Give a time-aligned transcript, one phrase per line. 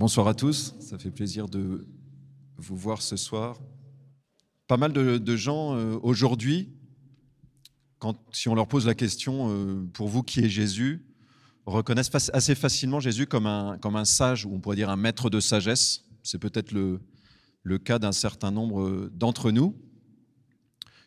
[0.00, 1.86] Bonsoir à tous, ça fait plaisir de
[2.56, 3.60] vous voir ce soir.
[4.66, 6.70] Pas mal de, gens euh, aujourd'hui,
[8.32, 11.04] si on leur pose la question, euh, pour vous qui est Jésus,
[11.66, 15.28] reconnaissent assez facilement Jésus comme un, comme un sage, ou on pourrait dire un maître
[15.28, 16.06] de sagesse.
[16.22, 17.02] C'est peut-être le,
[17.62, 19.76] le cas d'un certain nombre d'entre nous.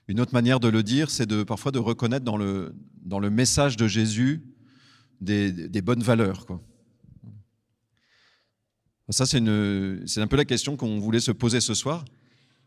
[0.08, 3.32] Une autre manière de le dire, c'est de, parfois de reconnaître dans le, dans le
[3.32, 4.44] message de Jésus
[5.20, 6.46] des, des bonnes valeurs.
[6.46, 6.62] Quoi.
[9.10, 12.06] Ça, c'est un peu la question qu'on voulait se poser ce soir.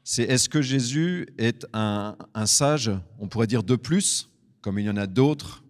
[0.05, 4.91] C'est est-ce que Jésus est un, sage, on pourrait dire de plus, comme il y
[4.91, 5.65] en a d'autres,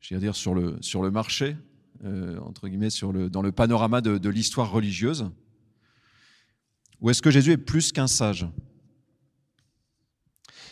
[0.00, 1.56] je dire sur le, marché,
[2.04, 2.88] euh, entre guillemets,
[3.30, 5.26] dans le panorama de l'histoire religieuse?
[7.00, 8.46] Ou est-ce que Jésus est plus qu'un sage?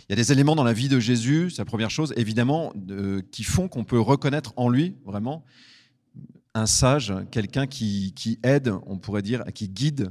[0.08, 2.72] Il y a des éléments dans la vie de Jésus, c'est la première chose, évidemment,
[3.30, 5.44] qui font qu'on peut reconnaître en lui, vraiment,
[6.54, 10.10] un sage, quelqu'un qui, aide, on pourrait dire, qui guide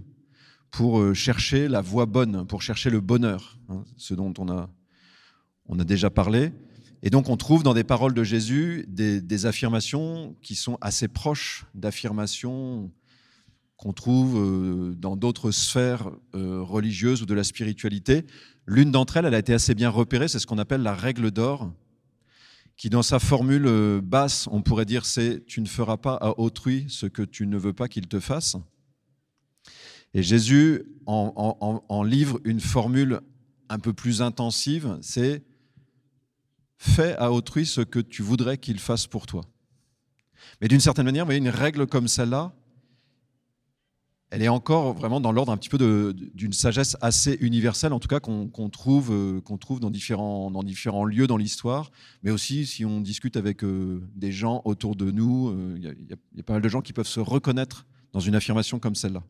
[0.72, 4.70] pour euh, chercher la voie bonne, pour chercher le bonheur, hein, ce dont on a,
[5.68, 6.54] on a déjà parlé.
[7.04, 11.66] Et donc on trouve dans des paroles de Jésus des, affirmations qui sont assez proches
[11.74, 12.92] d'affirmations
[13.76, 18.26] qu'on trouve euh, dans d'autres sphères euh, religieuses ou de la spiritualité.
[18.68, 21.32] L'une d'entre elles, elle a été assez bien repérée, c'est ce qu'on appelle la règle
[21.32, 21.72] d'or
[22.82, 26.40] qui dans sa formule euh, basse, on pourrait dire c'est tu ne feras pas à
[26.40, 28.58] autrui ce que tu ne veux pas qu'il te fasse.
[30.16, 33.22] Et Jésus en, livre une formule
[33.70, 35.44] un peu plus intensive, c'est
[36.80, 39.44] fais à autrui ce que tu voudrais qu'il fasse pour toi.
[40.60, 42.52] Mais d'une certaine manière, vous voyez, une règle comme celle-là,
[44.32, 48.08] elle est encore vraiment dans l'ordre un petit peu d'une sagesse assez universelle, en tout
[48.08, 50.50] cas qu'on trouve, euh, trouve dans, différents,
[51.06, 51.92] lieux dans l'histoire,
[52.24, 56.40] mais aussi si on discute avec euh, des gens autour de nous, euh, il y,
[56.40, 59.22] a pas mal de gens qui peuvent se reconnaître dans une affirmation comme celle-là.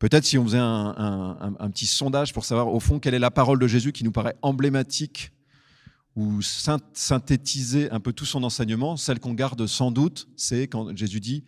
[0.00, 3.60] Peut-être si on faisait un, petit sondage pour savoir au fond quelle est la parole
[3.60, 5.30] de Jésus qui nous paraît emblématique
[6.14, 11.20] ou synthétiser un peu tout son enseignement, celle qu'on garde sans doute, c'est quand Jésus
[11.20, 11.44] dit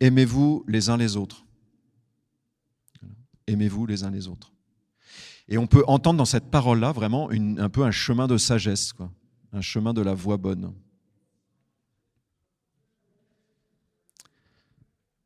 [0.00, 1.44] Aimez-vous les uns les autres.
[3.46, 4.52] Aimez-vous les uns les autres.
[5.48, 9.10] Et on peut entendre dans cette parole-là vraiment un peu un chemin de sagesse, quoi,
[9.52, 10.72] un chemin de la voie bonne.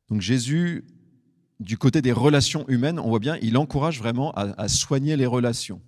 [0.08, 0.84] Donc Jésus,
[1.58, 5.80] du côté des relations humaines, on voit bien, il encourage vraiment à soigner les relations.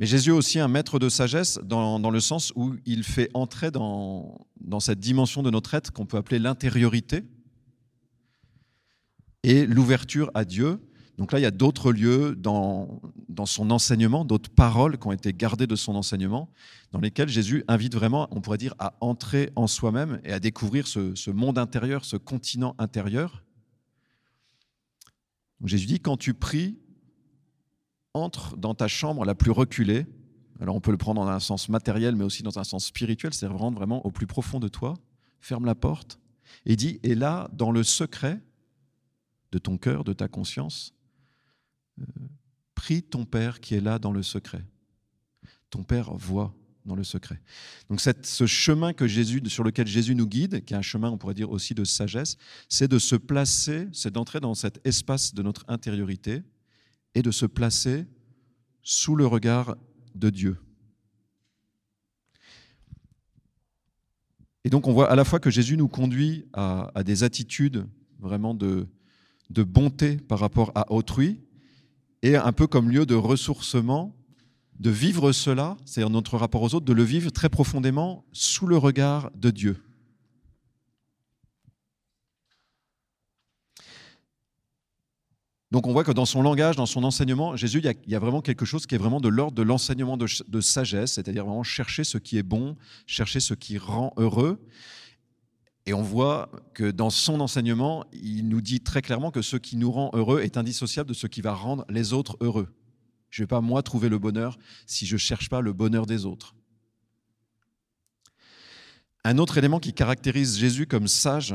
[0.00, 3.70] Mais Jésus est aussi un maître de sagesse dans, le sens où il fait entrer
[3.70, 7.22] dans, dans cette dimension de notre être qu'on peut appeler l'intériorité
[9.42, 10.80] et l'ouverture à Dieu.
[11.18, 15.12] Donc là, il y a d'autres lieux dans, dans son enseignement, d'autres paroles qui ont
[15.12, 16.48] été gardées de son enseignement,
[16.92, 20.86] dans lesquelles Jésus invite vraiment, on pourrait dire, à entrer en soi-même et à découvrir
[20.86, 23.44] ce, ce monde intérieur, ce continent intérieur.
[25.62, 26.78] Jésus dit, quand tu pries,
[28.14, 30.06] entre dans ta chambre la plus reculée.
[30.60, 33.32] Alors on peut le prendre dans un sens matériel, mais aussi dans un sens spirituel,
[33.32, 34.94] c'est vraiment vraiment au plus profond de toi.
[35.40, 36.18] Ferme la porte
[36.66, 38.40] et dit, et là, dans le secret
[39.52, 40.94] de ton cœur, de ta conscience,
[42.00, 42.04] euh,
[42.74, 44.64] prie ton Père qui est là dans le secret.
[45.70, 46.54] Ton Père voit
[46.84, 47.40] dans le secret.
[47.88, 51.18] Donc ce chemin que Jésus, sur lequel Jésus nous guide, qui est un chemin, on
[51.18, 52.36] pourrait dire aussi de sagesse,
[52.68, 56.42] c'est de se placer, c'est d'entrer dans cet espace de notre intériorité,
[57.14, 58.06] et de se placer
[58.82, 59.76] sous le regard
[60.14, 60.56] de Dieu.
[64.64, 67.86] Et donc on voit à la fois que Jésus nous conduit à, des attitudes
[68.18, 68.88] vraiment de,
[69.48, 71.40] de bonté par rapport à autrui,
[72.22, 74.14] et un peu comme lieu de ressourcement,
[74.78, 78.76] de vivre cela, c'est-à-dire notre rapport aux autres, de le vivre très profondément sous le
[78.76, 79.82] regard de Dieu.
[85.70, 88.42] Donc on voit que dans son langage, dans son enseignement, Jésus, il y a, vraiment
[88.42, 92.18] quelque chose qui est vraiment de l'ordre de l'enseignement de, sagesse, c'est-à-dire vraiment chercher ce
[92.18, 92.76] qui est bon,
[93.06, 94.60] chercher ce qui rend heureux.
[95.86, 99.76] Et on voit que dans son enseignement, il nous dit très clairement que ce qui
[99.76, 102.68] nous rend heureux est indissociable de ce qui va rendre les autres heureux.
[103.30, 106.04] Je ne vais pas, moi, trouver le bonheur si je ne cherche pas le bonheur
[106.04, 106.54] des autres.
[109.22, 111.54] Un autre élément qui caractérise Jésus comme sage,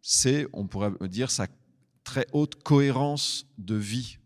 [0.00, 1.48] c'est, on pourrait dire, sa
[2.06, 4.18] très haute cohérence de vie.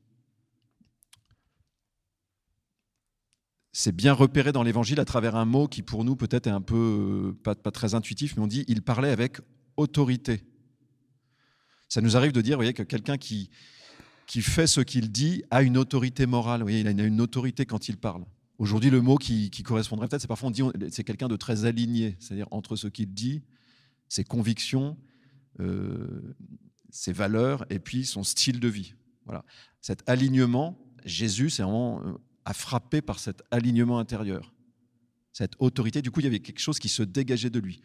[3.72, 6.60] C'est bien repéré dans l'Évangile à travers un mot qui pour nous peut-être est un
[6.60, 9.38] peu pas, très intuitif, mais on dit il parlait avec
[9.76, 10.44] autorité.
[11.88, 13.50] Ça nous arrive de dire, voyez, que quelqu'un qui,
[14.26, 16.60] qui fait ce qu'il dit a une autorité morale.
[16.62, 18.24] Voyez, il a une autorité quand il parle.
[18.58, 22.16] Aujourd'hui, le mot qui, correspondrait peut-être, c'est parfois on dit c'est quelqu'un de très aligné,
[22.20, 23.42] c'est-à-dire entre ce qu'il dit
[24.08, 24.98] ses convictions,
[25.60, 26.34] euh,
[26.90, 28.94] ses valeurs et puis son style de vie.
[29.24, 29.44] Voilà.
[29.80, 32.12] Cet alignement, Jésus, c'est vraiment euh,
[32.44, 34.52] à frapper par cet alignement intérieur,
[35.32, 36.02] cette autorité.
[36.02, 37.80] Du coup, il y avait quelque chose qui se dégageait de lui.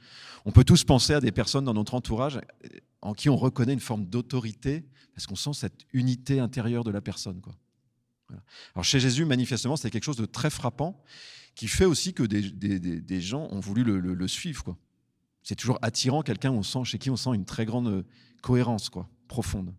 [0.45, 2.69] On peut tous penser à des personnes dans notre entourage euh,
[3.01, 7.01] en qui on reconnaît une forme d'autorité parce qu'on sent cette unité intérieure de la
[7.01, 7.41] personne.
[7.41, 7.55] Quoi.
[8.73, 11.01] Alors chez Jésus, manifestement, c'est quelque chose de très frappant
[11.53, 14.63] qui fait aussi que des, des, gens ont voulu le, le, suivre.
[14.63, 14.77] Quoi.
[15.45, 18.03] C'est toujours attirant quelqu'un chez qui on sent une très grande
[18.41, 19.75] cohérence quoi, profonde.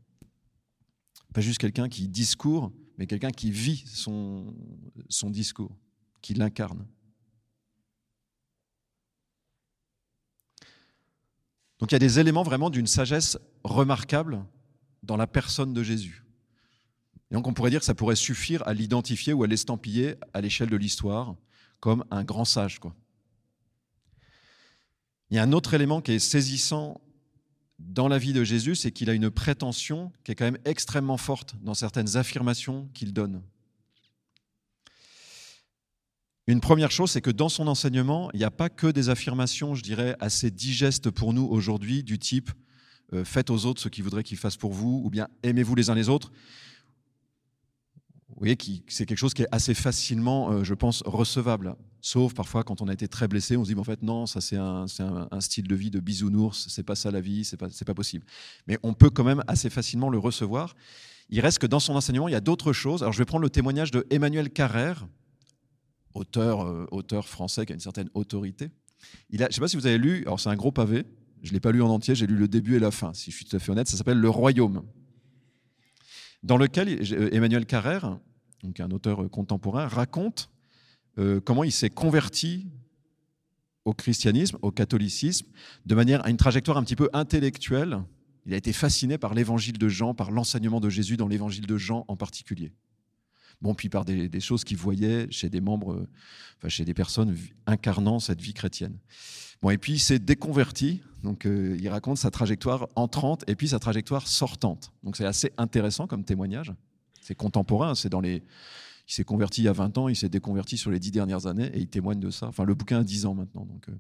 [1.35, 4.55] Pas juste quelqu'un qui discourt, mais quelqu'un qui vit son,
[5.09, 5.77] son discours,
[6.23, 6.87] qui l'incarne.
[11.81, 14.47] Donc il y a des éléments vraiment d'une sagesse remarquable
[15.03, 16.25] dans la personne de Jésus.
[17.33, 20.41] Et donc on pourrait dire que ça pourrait suffire à l'identifier ou à l'estampiller à
[20.41, 21.35] l'échelle de l'histoire
[21.81, 22.79] comme un grand sage.
[22.79, 22.95] Quoi.
[25.31, 27.01] Il y a un autre élément qui est saisissant
[27.79, 31.19] dans la vie de Jésus, c'est qu'il a une prétention qui est quand même extrêmement
[31.19, 33.43] forte dans certaines affirmations qu'il donne.
[36.47, 39.75] Une première chose, c'est que dans son enseignement, il n'y a pas que des affirmations,
[39.75, 42.51] je dirais, assez digestes pour nous aujourd'hui, du type
[43.13, 45.91] euh, faites aux autres ce qu'ils voudraient qu'ils fassent pour vous, ou bien aimez-vous les
[45.91, 46.33] uns les autres.
[48.29, 48.59] Vous voyez,
[48.89, 51.77] c'est quelque chose qui est assez facilement, euh, je pense, recevable.
[52.01, 54.41] Sauf parfois quand on a été très blessé, on se dit, en fait, non, ça
[54.41, 54.87] c'est un,
[55.41, 58.27] style de vie de bisounours, c'est pas ça la vie, c'est pas, pas possible.
[58.67, 60.75] Mais on peut quand même assez facilement le recevoir.
[61.31, 63.03] Il reste que dans son enseignement, il y a d'autres choses.
[63.03, 65.07] Alors je vais prendre le témoignage de Emmanuel Carrère,
[66.15, 68.71] auteur, euh, auteur français qui a une certaine autorité.
[69.31, 71.05] Je ne sais pas si vous avez lu, alors c'est un gros pavé,
[71.43, 73.31] je ne l'ai pas lu en entier, j'ai lu le début et la fin, si
[73.31, 74.83] je suis tout à fait honnête, ça s'appelle Le Royaume,
[76.47, 78.19] dans lequel euh, Emmanuel Carrère,
[78.63, 80.51] donc un auteur euh, contemporain, raconte
[81.47, 82.67] comment il s'est converti
[83.87, 85.47] au christianisme, au catholicisme,
[85.87, 88.03] de manière à une trajectoire un petit peu intellectuelle.
[88.45, 91.79] Il a été fasciné par l'évangile de Jean, par l'enseignement de Jésus dans l'évangile de
[91.79, 92.71] Jean en particulier.
[93.63, 96.07] Bon, puis par des, choses qu'il voyait chez des membres,
[96.59, 97.37] enfin chez des personnes
[97.67, 98.99] incarnant cette vie chrétienne.
[99.63, 103.69] Bon, et puis il s'est déconverti, donc euh, il raconte sa trajectoire entrante et puis
[103.69, 104.93] sa trajectoire sortante.
[105.03, 106.73] Donc c'est assez intéressant comme témoignage.
[107.21, 108.43] C'est contemporain, c'est dans les.
[109.09, 111.47] Il s'est converti il y a 20 ans, il s'est déconverti sur les 10 dernières
[111.47, 112.47] années et il témoigne de ça.
[112.49, 113.65] Enfin, le bouquin a 10 ans maintenant.
[113.65, 113.93] Donc, euh.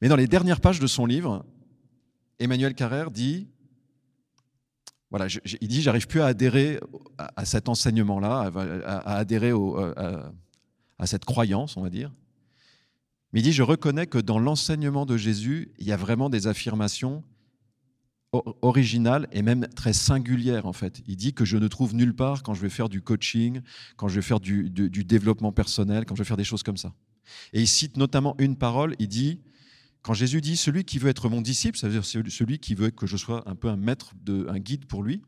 [0.00, 1.44] Mais dans les dernières pages de son livre,
[2.38, 3.48] Emmanuel Carrère dit
[5.10, 5.26] voilà,
[5.60, 6.80] il dit j'arrive plus à adhérer
[7.18, 8.50] à, cet enseignement-là,
[8.84, 9.52] à, adhérer
[10.98, 12.12] à, cette croyance, on va dire.
[13.32, 16.46] Mais il dit je reconnais que dans l'enseignement de Jésus, il y a vraiment des
[16.46, 17.22] affirmations
[18.62, 21.00] originales et même très singulières en fait.
[21.06, 23.60] Il dit que je ne trouve nulle part quand je vais faire du coaching,
[23.96, 26.92] quand je vais faire du développement personnel, quand je vais faire des choses comme ça.
[27.52, 29.40] Et il cite notamment une parole, il dit
[30.04, 32.90] quand Jésus dit celui qui veut être mon disciple, ça veut dire celui qui veut
[32.90, 35.22] que je sois un peu un maître, de, un guide pour lui,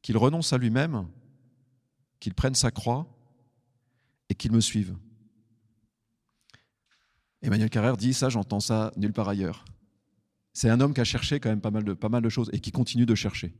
[0.00, 1.06] qu'il renonce à lui-même,
[2.18, 3.06] qu'il prenne sa croix
[4.30, 4.96] et qu'il me suive.
[7.42, 9.66] Emmanuel Carrère dit ça, j'entends ça nulle part ailleurs.
[10.54, 12.48] C'est un homme qui a cherché quand même pas mal de, pas mal de choses
[12.54, 13.54] et qui continue de chercher.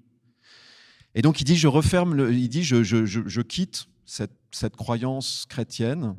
[1.14, 6.16] Et donc il dit, je referme, le, il dit, je, quitte cette croyance chrétienne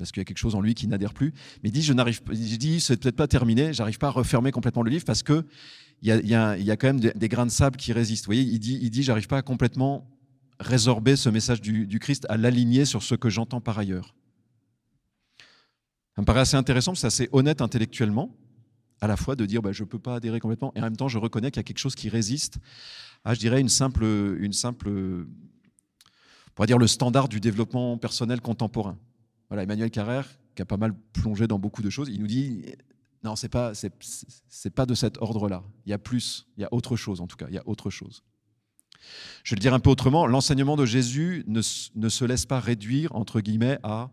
[0.00, 1.32] parce qu'il y a quelque chose en lui qui n'adhère plus.
[1.62, 4.82] Mais il dit, je n'arrive, dit, c'est peut-être pas terminé, j'arrive pas à refermer complètement
[4.82, 5.44] le livre parce que
[6.02, 8.24] il y a, quand même des, grains de sable qui résistent.
[8.24, 10.08] Vous voyez, il dit, il dit, j'arrive pas à complètement
[10.58, 14.14] résorber ce message du, Christ, à l'aligner sur ce que j'entends par ailleurs.
[16.16, 18.34] Ça me paraît assez intéressant, c'est assez honnête intellectuellement,
[19.02, 21.08] à la fois de dire, bah, je peux pas adhérer complètement, et en même temps,
[21.08, 22.58] je reconnais qu'il y a quelque chose qui résiste
[23.24, 24.88] à, je dirais, une simple, une simple,
[26.58, 28.98] on dire le standard du développement personnel contemporain.
[29.50, 32.64] Voilà, Emmanuel Carrère, qui a pas mal plongé dans beaucoup de choses, il nous dit
[33.24, 35.62] non, c'est pas, c'est, pas de cet ordre-là.
[35.84, 37.68] Il y a plus, il y a autre chose en tout cas, il y a
[37.68, 38.22] autre chose.
[39.44, 41.60] Je vais le dire un peu autrement, l'enseignement de Jésus ne,
[41.94, 44.10] ne se laisse pas réduire, entre guillemets, à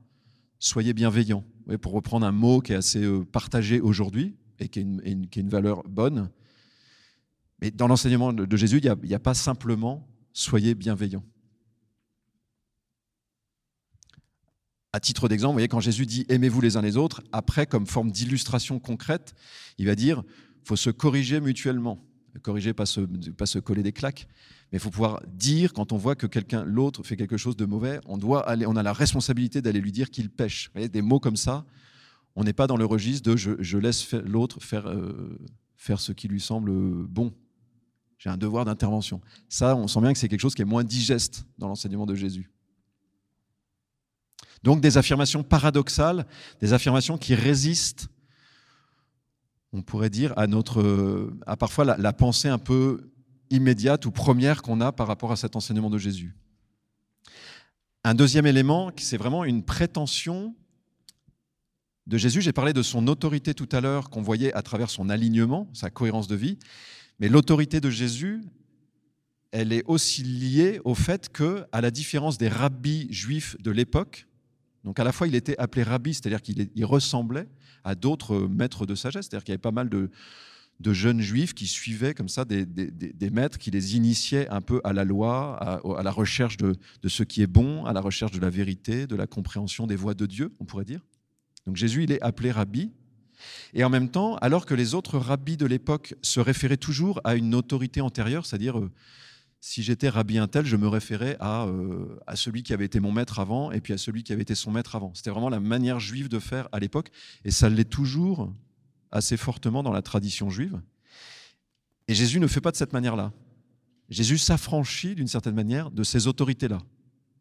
[0.59, 1.43] soyez bienveillants.
[1.81, 5.39] pour reprendre un mot qui est assez euh, partagé aujourd'hui et qui est une, qui
[5.39, 6.31] est une valeur bonne.
[7.61, 11.23] Mais dans l'enseignement de Jésus, il n'y a, a, pas simplement soyez bienveillants.
[14.93, 17.85] À titre d'exemple, vous voyez, quand Jésus dit aimez-vous les uns les autres, après, comme
[17.85, 19.35] forme d'illustration concrète,
[19.77, 20.23] il va dire
[20.63, 22.03] faut se corriger mutuellement.
[22.43, 23.01] Corriger, pas se,
[23.31, 24.27] pas se coller des claques,
[24.71, 27.65] mais il faut pouvoir dire quand on voit que quelqu'un, l'autre, fait quelque chose de
[27.65, 30.71] mauvais, on, doit aller, on a la responsabilité d'aller lui dire qu'il pêche.
[30.75, 31.65] Des mots comme ça,
[32.35, 35.39] on n'est pas dans le registre de je, laisse l'autre faire, euh,
[35.77, 36.71] faire ce qui lui semble
[37.07, 37.33] bon.
[38.19, 39.19] J'ai un devoir d'intervention.
[39.49, 42.13] Ça, on sent bien que c'est quelque chose qui est moins digeste dans l'enseignement de
[42.13, 42.51] Jésus.
[44.63, 46.25] Donc des affirmations paradoxales,
[46.61, 48.09] des affirmations qui résistent
[49.73, 53.11] on pourrait dire, à, notre, à parfois la, pensée un peu
[53.49, 56.35] immédiate ou première qu'on a par rapport à cet enseignement de Jésus.
[58.03, 60.55] Un deuxième élément, c'est vraiment une prétention
[62.07, 62.41] de Jésus.
[62.41, 65.89] J'ai parlé de son autorité tout à l'heure, qu'on voyait à travers son alignement, sa
[65.89, 66.57] cohérence de vie.
[67.19, 68.41] Mais l'autorité de Jésus,
[69.51, 74.27] elle est aussi liée au fait que, à la différence des rabbis juifs de l'époque,
[74.87, 77.49] donc à la fois il était appelé rabbi, c'est-à-dire qu'il ressemblait
[77.83, 80.09] à d'autres maîtres de sagesse, c'est-à-dire qu'il y avait pas mal de,
[80.93, 82.65] jeunes juifs qui suivaient comme ça des,
[83.29, 87.23] maîtres qui les initiaient un peu à la loi, à, la recherche de, de, ce
[87.23, 90.25] qui est bon, à la recherche de la vérité, de la compréhension des voies de
[90.25, 91.01] Dieu, on pourrait dire.
[91.65, 92.93] Donc Jésus, il est appelé rabbi.
[93.73, 97.35] Et en même temps, alors que les autres rabbis de l'époque se référaient toujours à
[97.35, 98.89] une autorité antérieure, c'est-à-dire euh,
[99.67, 103.01] si j'étais rabbi un tel, je me référais à, euh, à celui qui avait été
[103.01, 105.11] mon maître avant et puis à celui qui avait été son maître avant.
[105.13, 107.09] C'était vraiment la manière juive de faire à l'époque
[107.43, 108.53] et ça l'est toujours
[109.11, 110.79] assez fortement dans la tradition juive.
[112.07, 113.33] Et Jésus ne fait pas de cette manière-là.
[114.07, 116.77] Jésus s'affranchit d'une certaine manière de ces autorités-là,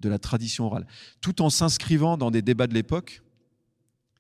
[0.00, 0.88] de la tradition orale,
[1.21, 3.23] tout en s'inscrivant dans des débats de l'époque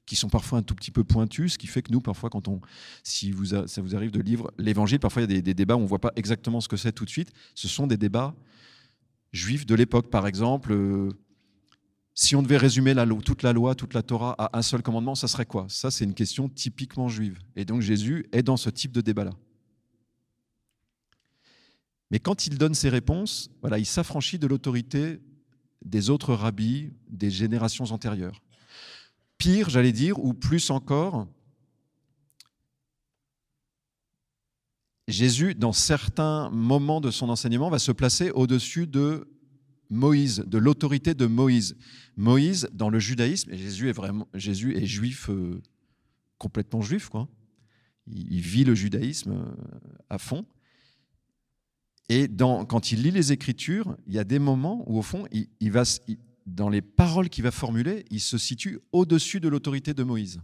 [0.06, 2.48] qui sont parfois un tout petit peu pointus, ce qui fait que nous, parfois, quand
[2.48, 2.60] on,
[3.02, 3.34] si
[3.66, 5.88] ça vous arrive de lire l'Évangile, parfois il y a des, débats où on ne
[5.88, 7.32] voit pas exactement ce que c'est tout de suite.
[7.54, 8.34] Ce sont des débats
[9.32, 10.72] juifs de l'époque, par exemple.
[10.72, 11.10] Euh,
[12.14, 12.94] si on devait résumer
[13.24, 15.66] toute la loi, toute la Torah à un seul commandement, ça serait quoi?
[15.68, 17.38] Ça, c'est une question typiquement juive.
[17.56, 19.32] Et donc Jésus est dans ce type de débat-là.
[22.10, 25.20] Mais quand il donne ses réponses, voilà, il s'affranchit de l'autorité
[25.84, 28.40] des autres rabbis des générations antérieures.
[29.38, 31.26] Pire, j'allais dire, ou plus encore,
[35.08, 39.28] Jésus, dans certains moments de son enseignement, va se placer au-dessus de
[39.88, 41.76] Moïse, de l'autorité de Moïse.
[42.16, 45.62] Moïse, dans le judaïsme, et Jésus est vraiment, Jésus est juif, euh,
[46.38, 47.28] complètement juif, quoi.
[48.08, 49.78] Il, vit le judaïsme euh,
[50.10, 50.44] à fond.
[52.08, 52.28] Et
[52.68, 55.72] quand il lit les Écritures, il y a des moments où, au fond, il, il
[55.72, 55.82] va,
[56.46, 60.40] dans les paroles qu'il va formuler, il se situe au-dessus de l'autorité de Moïse.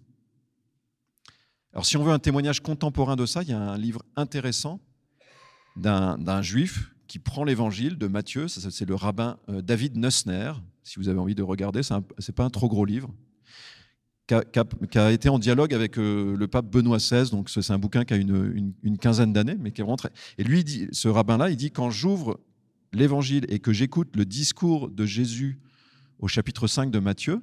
[1.73, 4.81] Alors si on veut un témoignage contemporain de ça, il y a un livre intéressant
[5.77, 11.09] d'un juif qui prend l'évangile de Matthieu, c'est le rabbin euh, David Nussner, si vous
[11.09, 13.13] avez envie de regarder, ce n'est pas un trop gros livre,
[14.27, 18.05] qui a, été en dialogue avec euh, le pape Benoît XVI, donc c'est un bouquin
[18.05, 20.09] qui a une, quinzaine d'années, mais qui est rentré.
[20.39, 22.41] Et lui, dit, ce rabbin-là, il dit, quand j'ouvre
[22.93, 25.59] l'évangile et que j'écoute le discours de Jésus
[26.23, 27.43] au chapitre 5 de Matthieu,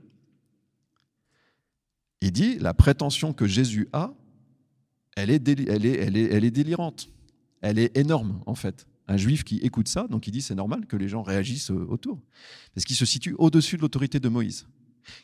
[2.22, 4.14] il dit la prétention que Jésus a,
[5.16, 7.10] elle est, délirante.
[7.62, 8.88] Elle est énorme, en fait.
[9.08, 11.86] Un juif qui écoute ça, donc il dit c'est normal que les gens réagissent euh,
[11.90, 12.22] autour.
[12.74, 14.68] Parce qu'il se situe au-dessus de l'autorité de Moïse,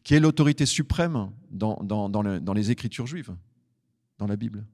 [0.04, 3.34] qui est l'autorité suprême dans, les écritures juives,
[4.18, 4.66] dans la Bible.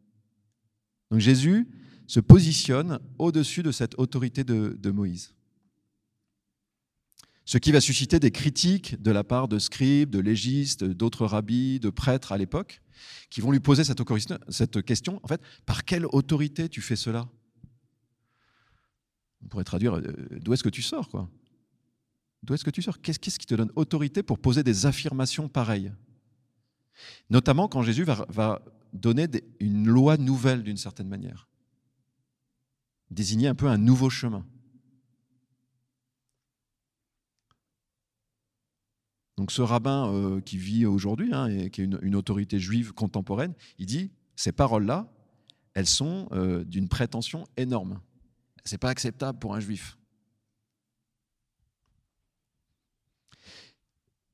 [1.12, 1.68] Donc Jésus
[2.08, 5.36] se positionne au-dessus de cette autorité de Moïse
[7.52, 11.82] ce qui va susciter des critiques de la part de scribes, de légistes, d'autres rabbis,
[11.82, 12.82] de prêtres à l'époque,
[13.30, 17.28] qui vont lui poser cette question, en fait, par quelle autorité tu fais cela?
[19.44, 20.02] On pourrait traduire, euh,
[20.40, 21.30] d'où est-ce que tu sors, quoi?
[22.42, 23.02] D'où est-ce que tu sors?
[23.02, 25.92] Qu'est-ce qui te donne autorité pour poser des affirmations pareilles?
[27.30, 28.62] Notamment quand Jésus va,
[28.94, 29.28] donner
[29.60, 31.50] une loi nouvelle d'une certaine manière,
[33.10, 34.46] désigner un peu un nouveau chemin.
[39.38, 43.54] Donc ce rabbin euh, qui vit aujourd'hui, hein, et qui est une, autorité juive contemporaine,
[43.80, 45.12] il dit, ces paroles-là,
[45.74, 48.02] elles sont euh, d'une prétention énorme.
[48.66, 49.98] Ce n'est pas acceptable pour un juif.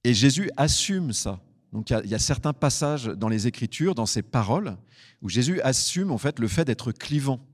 [0.04, 1.42] Et Jésus assume ça.
[1.74, 4.78] Donc il y, a certains passages dans les Écritures, dans ces paroles,
[5.22, 7.46] où Jésus assume en fait le fait d'être clivant.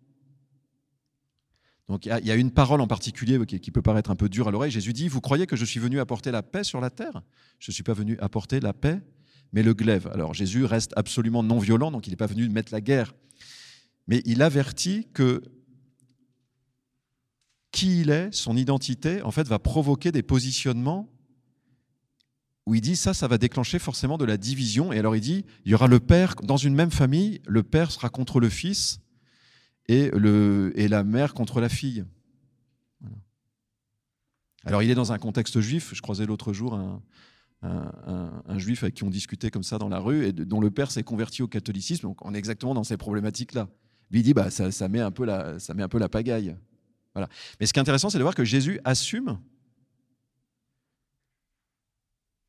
[1.94, 4.52] Donc il y, a une parole en particulier qui, peut paraître un peu dure à
[4.52, 4.72] l'oreille.
[4.72, 7.22] Jésus dit, vous croyez que je suis venu apporter la paix sur la terre?
[7.60, 9.00] Je ne suis pas venu apporter la paix,
[9.52, 10.10] mais le glaive.
[10.12, 13.14] Alors Jésus reste absolument non violent, donc il n'est pas venu mettre la guerre.
[14.08, 15.44] Mais il avertit que
[17.72, 21.08] qui il est, son identité, en fait, va provoquer des positionnements
[22.66, 24.92] où il dit ça, ça va déclencher forcément de la division.
[24.92, 27.92] Et alors il dit, il y aura le père, dans une même famille, le père
[27.92, 29.00] sera contre le fils,
[29.88, 32.06] et, le, et la mère contre la fille.
[34.66, 37.02] Alors il est dans un contexte juif, je croisais l'autre jour un,
[37.63, 40.92] un, juif avec qui on discutait comme ça dans la rue, et dont le père
[40.92, 43.68] s'est converti au catholicisme, donc on est exactement dans ces problématiques-là.
[44.12, 46.56] Il dit, bah, ça, ça, met un peu la, ça met un peu la pagaille.
[47.16, 47.28] Voilà.
[47.60, 49.40] Mais ce qui est intéressant, c'est de voir que Jésus assume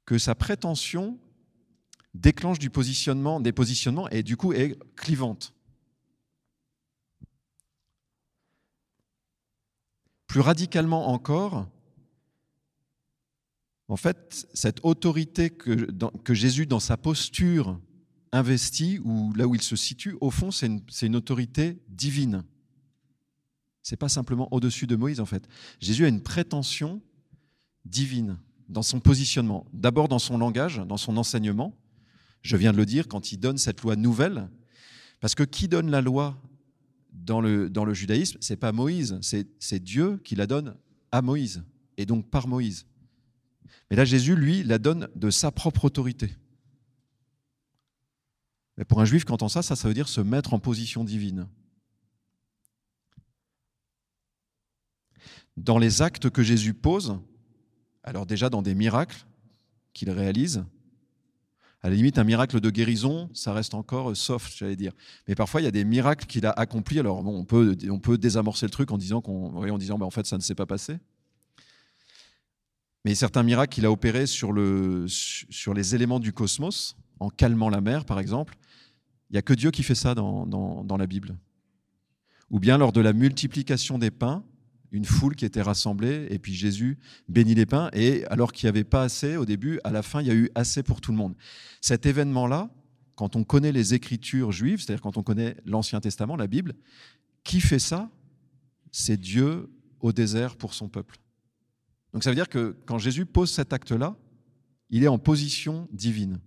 [0.05, 1.19] que sa prétention
[2.12, 5.54] déclenche du positionnement, des positionnements et du coup est clivante.
[10.35, 11.69] Plus radicalement encore,
[13.87, 17.79] en fait, cette autorité que, Jésus, dans sa posture
[18.33, 22.43] investie, ou là où il se situe, au fond, c'est une, une, autorité divine.
[23.81, 25.47] C'est pas simplement au-dessus de Moïse, en fait.
[25.79, 27.00] Jésus a une prétention
[27.85, 28.37] divine
[28.69, 29.64] dans son positionnement.
[29.73, 31.76] D'abord dans son langage, dans son enseignement.
[32.43, 34.49] Je viens de le dire, quand il donne cette loi nouvelle,
[35.21, 36.37] parce que qui donne la loi
[37.14, 40.76] dans le, dans le judaïsme C'est pas Moïse, c'est Dieu qui la donne
[41.12, 41.64] à Moïse,
[41.97, 42.87] et donc par Moïse.
[43.90, 46.37] Mais là, Jésus, lui, la donne de sa propre autorité.
[48.76, 51.04] Mais pour un juif, quand on ça, ça, ça veut dire se mettre en position
[51.04, 51.49] divine.
[55.56, 57.16] Dans les actes que Jésus pose,
[58.02, 59.25] alors déjà dans des miracles
[59.92, 60.64] qu'il réalise,
[61.85, 64.93] à la limite, un miracle de guérison, ça reste encore soft, j'allais dire.
[65.29, 66.99] Mais parfois, il y a des miracles qu'il a accomplis.
[66.99, 70.38] Alors, bon, on peut, désamorcer le truc en disant qu'on, en disant, en fait, ça
[70.38, 70.97] ne s'est pas passé.
[73.05, 77.69] Mais certains miracles qu'il a opérés sur, le, sur les éléments du cosmos, en calmant
[77.69, 78.57] la mer, par exemple,
[79.29, 81.37] il n'y a que Dieu qui fait ça dans, dans la Bible.
[82.49, 84.43] Ou bien lors de la multiplication des pains,
[84.95, 86.99] une foule qui était rassemblée, et puis Jésus
[87.29, 90.21] bénit les pains, et alors qu'il n'y avait pas assez au début, à la fin,
[90.21, 91.35] il y a eu assez pour tout le monde.
[91.81, 92.71] Cet événement-là,
[93.17, 96.75] quand on connaît les écritures juives, c'est-à-dire quand on connaît l'Ancien Testament, la Bible,
[97.43, 98.09] qui fait ça?
[98.93, 101.17] C'est Dieu au désert pour son peuple.
[102.13, 104.17] Donc ça veut dire que quand Jésus pose cet acte-là,
[104.91, 106.39] il est en position divine.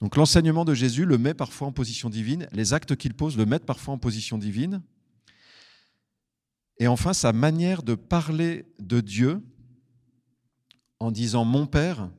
[0.00, 3.46] Donc l'enseignement de Jésus le met parfois en position divine, les actes qu'il pose le
[3.46, 4.82] mettent parfois en position divine,
[6.78, 9.42] et enfin, sa manière de parler de Dieu
[11.00, 12.10] en disant mon Père,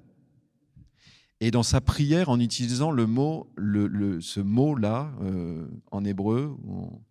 [1.40, 7.04] et dans sa prière en utilisant le mot, le, ce mot-là euh, en hébreu ou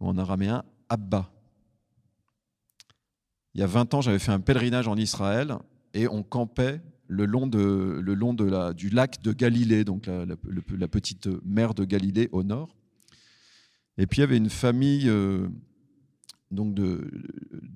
[0.00, 1.30] en, araméen, Abba.
[3.54, 5.58] Il y a 20 ans, j'avais fait un pèlerinage en Israël
[5.92, 10.06] et on campait le long, de, le long de la, du lac de Galilée, donc
[10.06, 12.74] la, la, petite mer de Galilée au nord.
[13.98, 15.46] Et puis il y avait une famille euh,
[16.50, 17.10] donc de,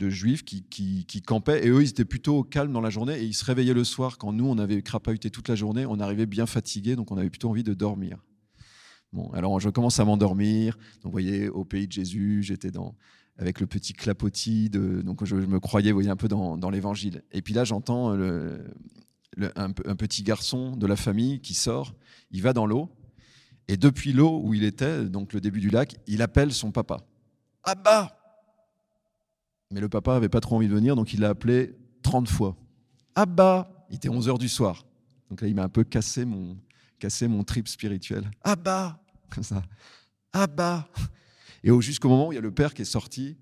[0.08, 3.34] juifs qui, qui, campaient et eux ils étaient plutôt calmes dans la journée et ils
[3.34, 6.46] se réveillaient le soir quand nous on avait crapahuté toute la journée, on arrivait bien
[6.46, 8.18] fatigués donc on avait plutôt envie de dormir.
[9.12, 10.76] Bon, alors je commence à m'endormir.
[11.02, 12.94] Donc vous voyez, au pays de Jésus, j'étais dans
[13.38, 16.70] avec le petit clapotis, de, donc je, me croyais, vous voyez, un peu dans, dans
[16.70, 17.22] l'évangile.
[17.30, 21.94] Et puis là, j'entends un, petit garçon de la famille qui sort,
[22.32, 22.90] il va dans l'eau,
[23.68, 26.98] et depuis l'eau où il était, donc le début du lac, il appelle son papa.
[27.62, 28.17] Abba
[29.70, 32.56] mais le papa avait pas trop envie de venir, donc il l'a appelé 30 fois.
[33.14, 34.84] Abba Il était 11 heures du soir.
[35.28, 36.56] Donc là, il m'a un peu cassé mon,
[36.98, 38.30] cassé mon trip spirituel.
[38.42, 39.62] Abba Comme ça.
[40.32, 40.88] Abba
[41.62, 43.36] Et jusqu'au moment où il y a le père qui est sorti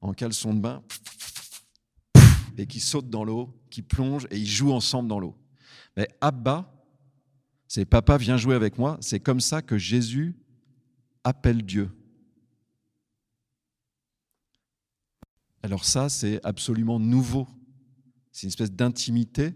[0.00, 0.82] en caleçon de bain
[2.56, 5.36] et qui saute dans l'eau, qui plonge et ils jouent ensemble dans l'eau.
[5.96, 6.70] Mais Abba,
[7.68, 8.98] c'est papa, viens jouer avec moi.
[9.00, 10.36] C'est comme ça que Jésus
[11.24, 11.90] appelle Dieu.
[15.62, 17.46] Alors ça, c'est absolument nouveau.
[18.32, 19.54] C'est une espèce d'intimité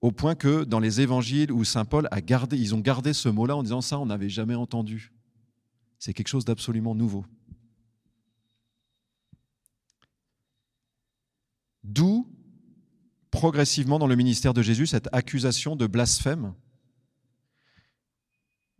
[0.00, 3.30] au point que dans les évangiles où Saint Paul a gardé, ils ont gardé ce
[3.30, 5.14] mot-là en disant ça, on n'avait jamais entendu.
[5.98, 7.24] C'est quelque chose d'absolument nouveau.
[11.82, 12.30] D'où,
[13.30, 16.52] progressivement dans le ministère de Jésus, cette accusation de blasphème.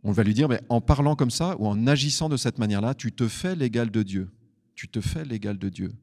[0.03, 2.93] On va lui dire, mais en parlant comme ça ou en agissant de cette manière-là,
[2.93, 4.31] tu te fais l'égal de Dieu
[4.75, 5.93] tu te fais l'égal de Dieu.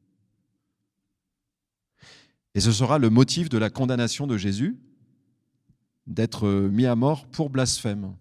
[2.55, 4.77] Et ce sera le motif de la condamnation de Jésus,
[6.05, 8.15] d'être mis à mort pour blasphème.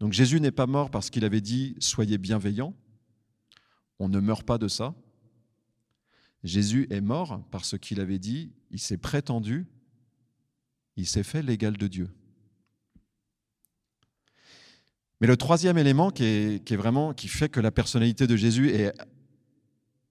[0.00, 2.74] Donc Jésus n'est pas mort parce qu'il avait dit Soyez bienveillants.
[3.98, 4.94] On ne meurt pas de ça.
[6.44, 9.66] Jésus est mort parce qu'il avait dit Il s'est prétendu,
[10.96, 12.10] il s'est fait l'égal de Dieu.
[15.20, 18.92] Mais le troisième élément qui, est, vraiment, qui fait que la personnalité de Jésus est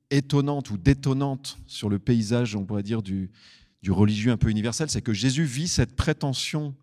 [0.10, 3.32] étonnante ou détonnante sur le paysage, on pourrait dire, du,
[3.88, 6.76] religieux un peu universel, c'est que Jésus vit cette prétention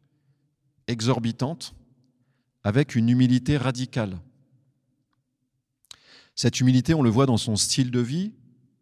[0.87, 1.75] exorbitante
[2.63, 4.19] avec une humilité radicale.
[6.35, 8.33] Cette humilité, on le voit dans son style de vie,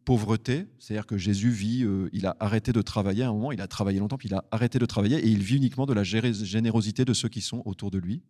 [0.05, 3.61] pauvreté, c'est-à-dire que Jésus vit, euh, il a arrêté de travailler à un moment, il
[3.61, 6.05] a travaillé longtemps, puis il a arrêté de travailler et il vit uniquement de la
[6.05, 8.23] générosité de ceux qui sont autour de lui.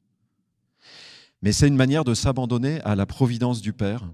[1.42, 4.09] Mais c'est une manière de s'abandonner à la providence du Père,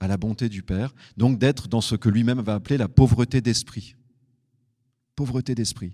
[0.00, 3.40] à la bonté du Père, donc d'être dans ce que lui-même va appeler la pauvreté
[3.42, 3.94] d'esprit.
[5.14, 5.92] Pauvreté d'esprit.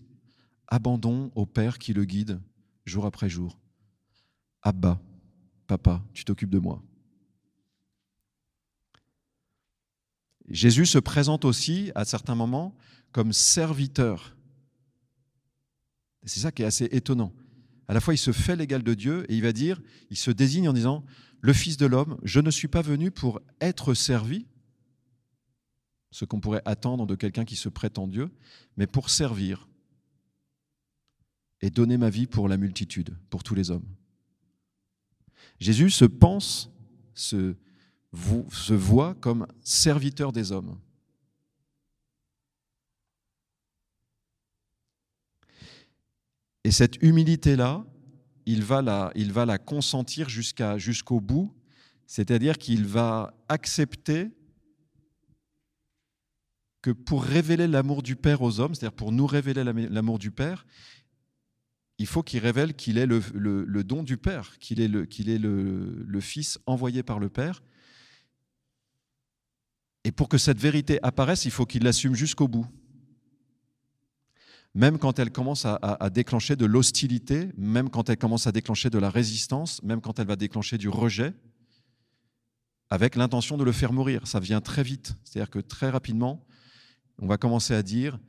[0.69, 2.41] Abandon au Père qui le guide
[2.85, 3.59] jour après jour.
[4.63, 5.01] Abba,
[5.67, 6.83] papa, tu t'occupes de moi.
[10.49, 12.75] Jésus se présente aussi à certains moments
[13.13, 14.37] comme serviteur.
[16.25, 17.33] C'est ça qui est assez étonnant.
[17.89, 20.31] À la fois, il se fait l'égal de Dieu et il va dire, il se
[20.31, 21.05] désigne en disant,
[21.41, 24.47] le Fils de l'homme, je ne suis pas venu pour être servi,
[26.11, 28.31] ce qu'on pourrait attendre de quelqu'un qui se prétend Dieu,
[28.77, 29.69] mais pour servir
[31.61, 33.87] et donner ma vie pour la multitude, pour tous les hommes.
[35.59, 36.71] Jésus se pense,
[37.15, 37.57] se,
[38.15, 40.79] se voit comme serviteur des hommes.
[46.69, 47.83] Et cette humilité-là,
[48.45, 51.57] il va la, consentir jusqu'au bout,
[52.07, 54.29] c'est-à-dire qu'il va accepter
[56.83, 60.67] que pour révéler l'amour du Père aux hommes, c'est-à-dire pour nous révéler l'amour du Père,
[61.97, 64.89] il faut qu'il révèle qu'il est le, don du Père, qu'il est,
[65.39, 67.63] le Fils envoyé par le Père.
[70.05, 72.67] Et pour que cette vérité apparaisse, il faut qu'il l'assume jusqu'au bout
[74.79, 78.99] même quand elle commence à, déclencher de l'hostilité, même quand elle commence à déclencher de
[78.99, 81.35] la résistance, même quand elle va déclencher du rejet,
[82.89, 84.29] avec l'intention de le faire mourir.
[84.29, 85.17] Ça vient très vite.
[85.25, 86.47] C'est-à-dire que très rapidement,
[87.21, 88.21] on va commencer à dire,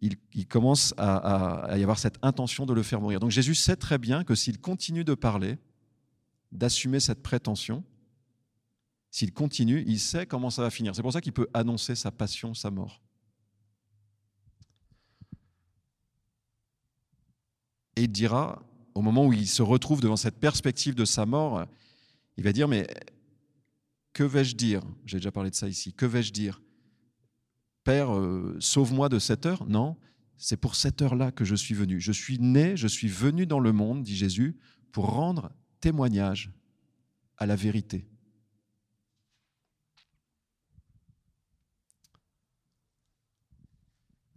[0.00, 0.16] il,
[0.48, 3.20] commence à, y avoir cette intention de le faire mourir.
[3.20, 5.56] Donc Jésus sait très bien que s'il continue de parler,
[6.50, 7.84] d'assumer cette prétention,
[9.12, 10.96] s'il continue, il sait comment ça va finir.
[10.96, 13.05] C'est pour ça qu'il peut annoncer sa passion, sa mort.
[17.96, 18.62] Et il dira,
[18.94, 21.66] au moment où il se retrouve devant cette perspective de sa mort,
[22.36, 22.86] il va dire, mais
[24.12, 24.82] que vais-je dire?
[25.04, 25.92] J'ai déjà parlé de ça ici.
[25.92, 26.62] Que vais-je dire?
[27.84, 29.66] Père, euh, sauve-moi de cette heure?
[29.66, 29.96] Non,
[30.36, 32.00] c'est pour cette heure-là que je suis venu.
[32.00, 34.56] Je suis né, je suis venu dans le monde, dit Jésus,
[34.92, 36.50] pour rendre témoignage
[37.36, 38.06] à la vérité.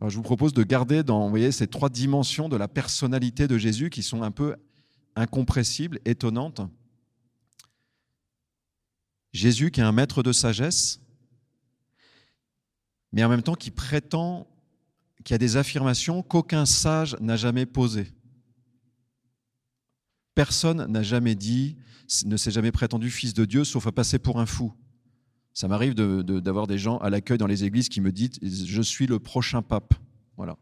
[0.08, 3.90] Je vous propose de garder dans voyez, ces trois dimensions de la personnalité de Jésus
[3.90, 4.56] qui sont un peu
[5.16, 6.62] incompressibles, étonnantes.
[9.34, 11.02] Jésus qui est un maître de sagesse,
[13.12, 14.48] mais en même temps qui prétend
[15.24, 18.14] qu'il y a des affirmations qu'aucun sage n'a jamais posées.
[20.34, 21.76] Personne n'a jamais dit,
[22.26, 24.74] ne s'est jamais prétendu fils de Dieu, sauf à passer pour un fou.
[25.60, 29.08] Ça m'arrive d'avoir des gens à l'accueil dans les églises qui me disent Je suis
[29.08, 29.93] le prochain pape.
[30.38, 30.58] Voilà.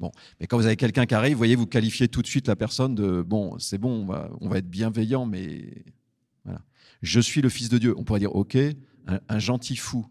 [0.00, 2.48] Bon, mais quand vous avez quelqu'un qui arrive, vous voyez, vous qualifiez tout de suite
[2.48, 4.08] la personne de Bon, c'est bon,
[4.40, 5.84] on va, être bienveillant, mais
[6.44, 6.62] voilà.
[7.02, 7.94] Je suis le Fils de Dieu.
[7.98, 8.56] On pourrait dire Ok,
[9.06, 10.06] un, gentil fou.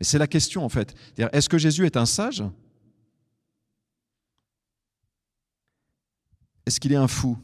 [0.00, 0.96] Mais c'est la question en fait.
[1.16, 2.42] Est-ce que Jésus est un sage?
[6.66, 7.38] Est-ce qu'il est un fou?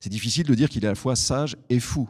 [0.00, 2.08] C'est difficile de dire qu'il est à la fois sage et fou.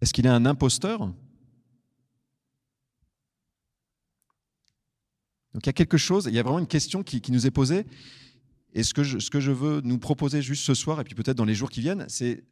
[0.00, 1.12] Est-ce qu'il est un imposteur?
[5.54, 7.50] Donc il y a quelque chose, il y a vraiment une question qui, nous est
[7.50, 7.86] posée.
[8.72, 11.14] Et ce que, je, ce que, je, veux nous proposer juste ce soir, et puis
[11.14, 12.42] peut-être dans les jours qui viennent, c'est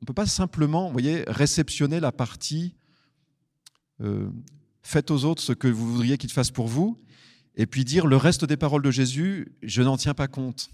[0.00, 2.74] on ne peut pas simplement, voyez, réceptionner la partie
[4.00, 4.28] euh,
[4.82, 7.00] faites aux autres ce que vous voudriez qu'ils fassent pour vous,
[7.56, 10.70] et puis dire le reste des paroles de Jésus, je n'en tiens pas compte.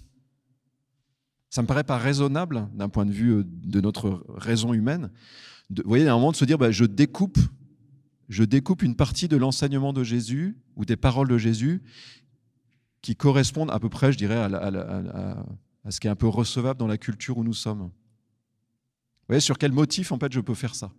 [1.50, 5.10] Ça me paraît pas raisonnable d'un point de vue euh, de notre raison humaine.
[5.70, 7.38] vous voyez, à un moment de se dire, bah, je découpe,
[8.28, 11.82] je découpe une partie de l'enseignement de Jésus ou des paroles de Jésus
[13.00, 14.46] qui correspondent à peu près, je dirais, à,
[15.84, 17.80] à ce qui est un peu recevable dans la culture où nous sommes.
[17.80, 17.90] Vous
[19.28, 20.92] voyez, sur quel motif en fait je peux faire ça?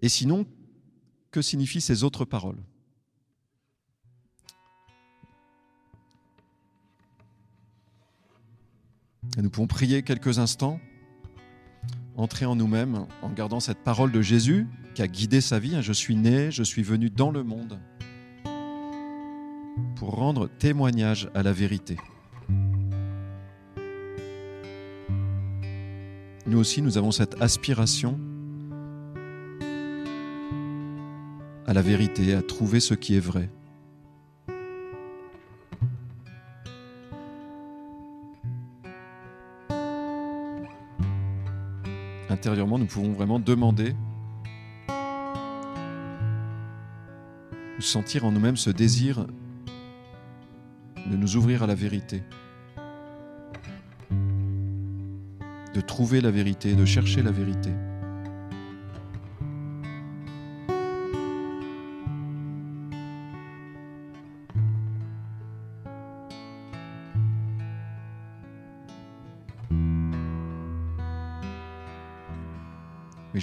[0.00, 0.46] Et sinon,
[1.30, 2.58] que signifient ces autres paroles?
[9.36, 10.78] Et nous pouvons prier quelques instants,
[12.16, 15.76] entrer en nous-mêmes en gardant cette parole de Jésus qui a guidé sa vie.
[15.80, 17.80] Je suis né, je suis venu dans le monde
[19.96, 21.96] pour rendre témoignage à la vérité.
[26.46, 28.20] Nous aussi, nous avons cette aspiration
[31.66, 33.50] à la vérité, à trouver ce qui est vrai.
[42.52, 43.94] Nous pouvons vraiment demander
[47.78, 49.26] ou sentir en nous-mêmes ce désir
[51.10, 52.22] de nous ouvrir à la vérité,
[55.74, 57.70] de trouver la vérité, de chercher la vérité.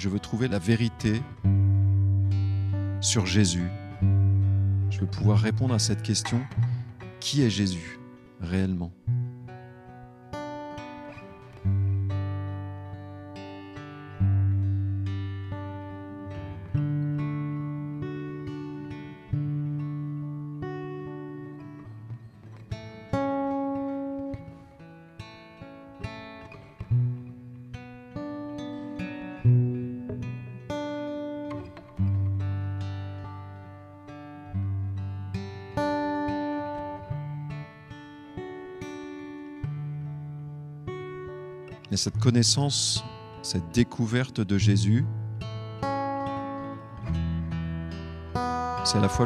[0.02, 1.22] Je veux trouver la vérité
[3.00, 3.68] sur Jésus.
[4.90, 6.40] Je veux pouvoir répondre à cette question,
[7.20, 8.00] qui est Jésus
[8.40, 8.90] réellement?
[42.02, 43.04] Cette connaissance,
[43.42, 45.04] cette découverte de Jésus,
[48.82, 49.24] c'est à la fois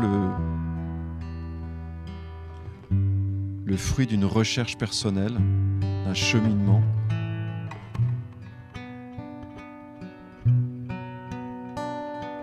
[3.65, 5.39] le, fruit d'une recherche personnelle,
[5.81, 6.83] d'un cheminement.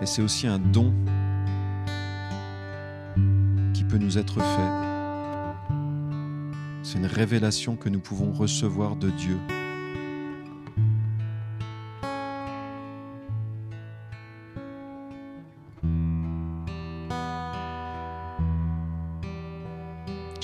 [0.02, 0.92] Et c'est aussi un don
[3.72, 4.72] qui peut nous être fait.
[6.82, 9.38] C'est une révélation que nous pouvons recevoir de Dieu.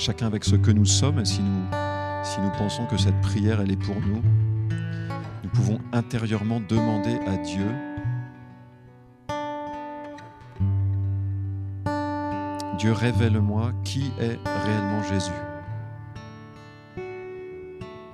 [0.01, 3.83] Chacun avec ce que nous sommes, et si nous, pensons que cette prière, elle est
[3.83, 4.21] pour nous,
[5.43, 7.67] nous pouvons intérieurement demander à Dieu
[12.79, 15.29] Dieu, révèle-moi qui est réellement Jésus.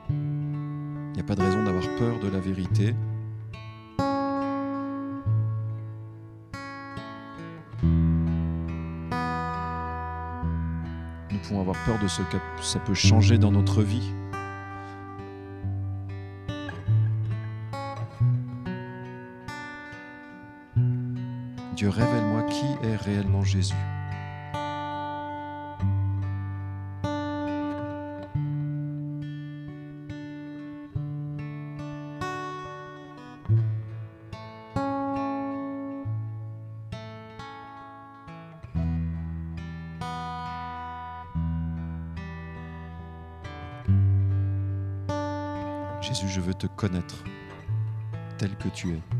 [0.09, 2.93] Il n'y a pas de raison d'avoir peur de la vérité.
[11.47, 14.11] Pouvons avoir peur de ce que ça peut changer dans notre vie.
[21.75, 23.75] Dieu, révèle-moi qui est réellement Jésus.
[46.77, 47.23] Connaître
[48.37, 49.16] tel que tu es.